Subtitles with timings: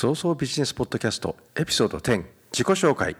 [0.00, 3.16] 早々ビジネスポッドキャストエピソード10自己紹介。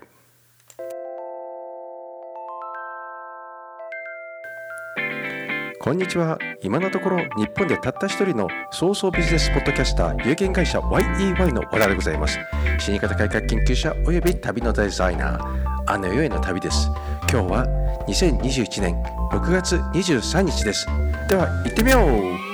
[5.81, 6.39] こんにちは。
[6.63, 12.39] 今のところ日本でたった一人の早々ビジネスポッドキャスター有限会社 YEY の小田でございます。
[12.79, 16.89] 死に方改革研究者および旅のデザイナーあの世への旅です。
[17.29, 17.67] 今日は
[18.07, 19.03] 2021年
[19.33, 20.87] 6月23日です。
[21.29, 22.48] では行ってみよう。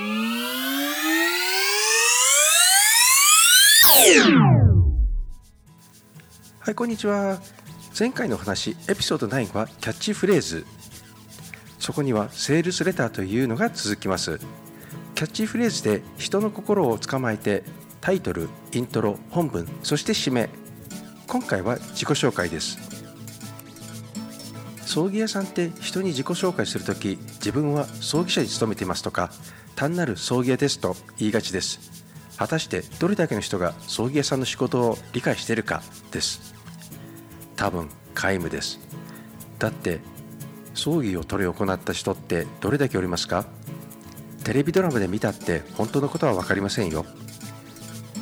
[6.59, 7.39] はいこんにちは。
[7.97, 10.65] 前回の話エピソード9はキャッチフレーズ。
[11.77, 14.39] そこにはセールスレターというのが続きます。
[15.13, 17.63] キャッチフレーズで人の心を捕まえて
[18.01, 20.49] タイトルイントロ本文そして締め。
[21.27, 22.79] 今回は自己紹介です。
[24.81, 29.29] 葬儀屋さんって人に自己紹介するとき自分は葬儀社に勤めていますとか
[29.75, 31.94] 単なる葬儀屋ですと言いがちです。
[32.37, 35.81] 果たしてどれだけの人が葬儀屋さんの仕事を理解しているか
[36.11, 36.53] です。
[37.55, 38.79] 多分皆無です。
[39.59, 39.99] だって
[40.73, 43.45] 葬儀を執り行った人ってどれだけおりますか？
[44.43, 47.05] テレビドラマで見たって本当のことは分かりませんよ。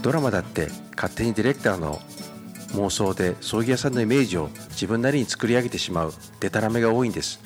[0.02, 2.00] ドラマだって勝手にディレクターの
[2.74, 7.40] 妄想で葬儀屋さんのイメージを自分なりに作り上げてしまうデタラメが多いんです。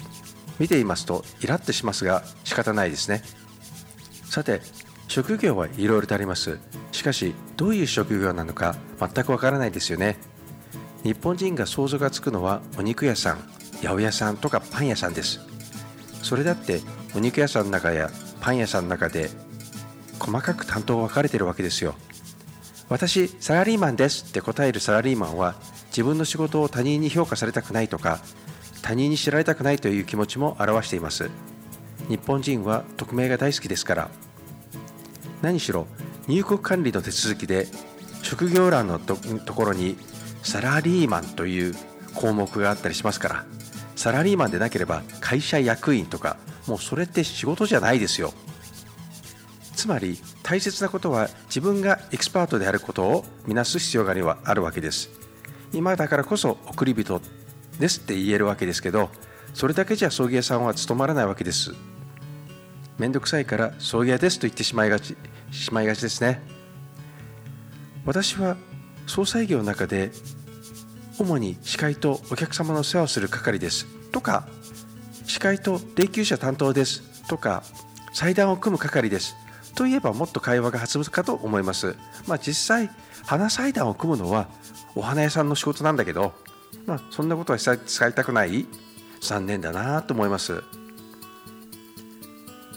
[0.59, 3.23] 見ていますとイラッとしますが仕方ないですね。
[4.25, 4.61] さて
[5.07, 6.59] 職業はいろいろとあります。
[6.91, 10.17] しかしどういう職業なのか全くわからないですよね。
[11.03, 13.37] 日本人が想像がつくのはお肉屋さん
[13.81, 15.39] 八百屋さんとかパン屋さんです。
[16.21, 16.81] それだって
[17.15, 18.09] お肉屋さんの中や
[18.41, 19.29] パン屋さんの中で
[20.19, 21.95] 細かく担当分かれてるわけですよ。
[22.89, 25.55] 私サラリーマンですって答えるサラリーマンは
[25.89, 28.19] 自分の仕事を他人に評価されたくないとか
[28.81, 31.29] 他人に知られたくないという気持ちも表しています。
[32.07, 34.09] 日本人は匿名が大好きですから。
[35.41, 35.87] 何しろ
[36.27, 37.67] 入国管理の手続きで
[38.23, 39.15] 職業欄のと
[39.53, 39.97] ころに
[40.43, 41.75] サラリーマンという
[42.15, 43.45] 項目があったりしますから
[43.95, 46.37] サラリーマンでなければ会社役員とか
[46.67, 48.33] もうそれって仕事じゃないですよ。
[49.75, 55.09] つまり大切なことは自分がエキスパートであることを見なす必要があるわけです。
[55.71, 57.21] 今だからこそ送り人
[57.79, 59.09] ですって言えるわけですけど
[59.53, 61.73] それだけじゃ葬儀屋さんは務まらないわけです。
[62.97, 65.15] めんどくさいから葬儀屋ですと言ってしまいがち
[65.51, 66.41] しまいがちですね。
[68.05, 68.57] 私は
[69.05, 70.11] 総裁業の中で
[71.19, 73.85] 主に司会とお客様の世話をする係です。
[74.11, 74.47] とか
[75.25, 77.27] 司会と霊柩車担当です。
[77.27, 77.63] とか
[78.13, 79.35] 祭壇を組む係です。
[79.75, 81.95] といえばもっと会話が弾むかと思います。
[82.27, 82.89] まあ実際
[83.25, 84.47] 花祭壇を組むのは
[84.95, 86.33] お花屋さんの仕事なんだけど
[86.85, 88.65] まあそんなことは使いたくない。
[89.21, 90.63] 残念だなと思います。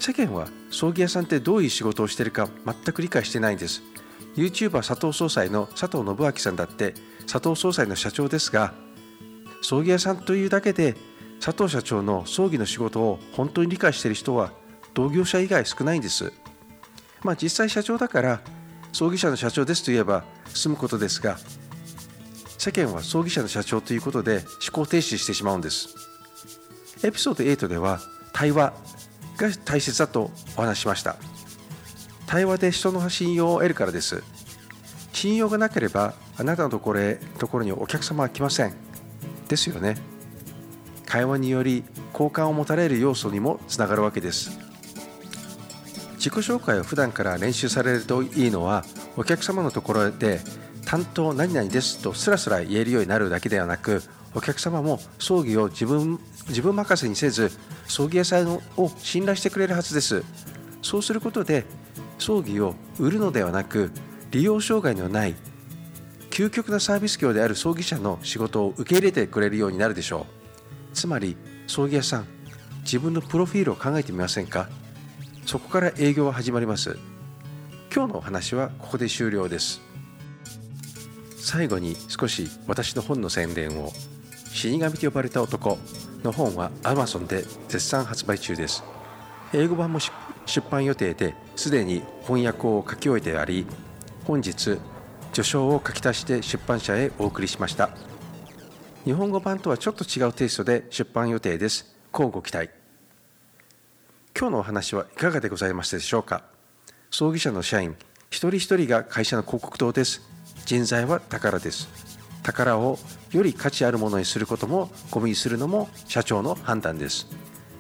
[0.01, 3.83] 世間は葬儀屋さんってどういう仕事をしているか全く理解してないんです。
[4.35, 6.95] YouTuber 佐藤総裁の佐藤信明さんだって
[7.31, 8.73] 佐藤総裁の社長ですが
[9.61, 10.97] 葬儀屋さんというだけで
[11.39, 14.53] 佐藤社長の葬儀の仕事を本当に理解している人は
[14.95, 16.33] 同業者以外少ないんです。
[17.23, 18.41] まあ実際社長だから
[18.93, 21.39] 葬儀社の社長ですと言えば済むことですが
[22.57, 25.95] 世間は葬儀社の社長ということで思考停止してしまうんです。
[27.05, 28.01] エピソード8では
[28.33, 28.73] 対話
[29.41, 31.17] が大切だとお話しました。
[32.27, 34.23] 対話で人の信用を得るからです。
[35.13, 38.75] 信用がなければあなたのところへところにお客様は来ません。
[39.49, 39.97] ですよね。
[41.07, 44.59] 会話により好感を持たれる要素にもつながるわけです。
[46.17, 48.85] 自己紹介を普段から練習されるといいのは
[49.17, 50.41] お客様のところで
[50.85, 54.03] 担当何々ですとスラスラ言えるようになるだけではなく
[54.35, 57.51] お客様も葬儀を自分自分任せにせず
[57.91, 58.63] 葬儀屋さんを
[58.99, 60.23] 信頼してくれるはずです。
[60.81, 61.65] そうすることで
[62.19, 63.91] 葬儀を売るのではなく
[64.31, 65.35] 利用障害のない
[66.31, 70.21] 究極なサービス業である葬儀社の仕事を受け入れてくれるようになるでしょ
[70.93, 70.95] う。
[70.95, 71.37] つまり
[71.67, 72.27] 葬儀屋さん
[72.83, 74.69] 自分のプロフィールを考えてみませんか？
[75.45, 76.97] そこから営業は始まります。
[77.93, 79.81] 今日のお話はここで終了です。
[81.37, 83.93] 最後に少し私の本の宣伝を
[84.53, 85.79] 死神と呼ばれた男
[86.25, 88.83] の本は Amazon で絶賛発売中です。
[89.53, 89.99] 英語版も
[90.47, 93.67] 出版予定ですでに翻訳を書き終えてあり
[94.25, 94.79] 本日
[95.33, 97.91] 序章を書き足して出版社へお送りしました。
[99.05, 101.97] 日本語版とはちょっと違うテイストで出版予定です。
[102.13, 102.71] 乞うご期待。
[104.39, 106.45] 今日のお話はいかがでございましたでしょうか？
[107.11, 107.97] 葬儀社の社員
[108.31, 110.23] 一人一人が会社の広告塔です。
[110.65, 112.10] 人材は宝です。
[112.53, 112.99] 宝を
[113.33, 117.27] より価値あるものにすることもゴミにするのも社長の判断です。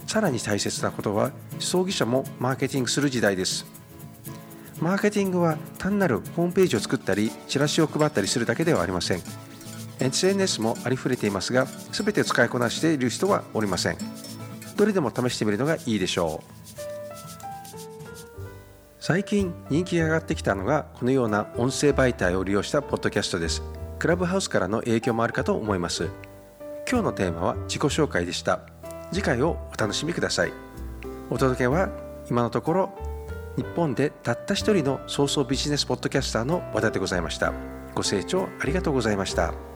[0.07, 3.67] さらに大切なことは葬儀社もマーケティングする時代です。
[4.81, 9.23] マーケティングは単なるホームページを作ったりチラシを配ったりするだけではありません。
[9.99, 13.99] SNS もありふれていますが全て使いこなしている人はおりません。
[14.77, 16.61] どれでも試してみるのがいいでしょう。
[18.99, 23.63] 最近人気が上がってきたのがこのような音声媒体を利用したポッドキャストです。
[24.01, 26.09] クラブハウスからの影響もあるかと思います。
[26.91, 28.61] 今日のテーマは自己紹介でした。
[29.13, 30.53] 次回をお楽しみください。
[31.29, 31.91] お届けは
[32.31, 32.91] 今のところ
[33.57, 37.53] 日本でたった一人の早々ビジネスポッドキャスターの和田でございました。
[37.95, 39.70] ご清聴ありがとうございました。